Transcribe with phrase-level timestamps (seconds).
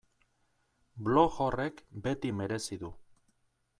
[1.09, 2.91] Blog horrek beti merezi du.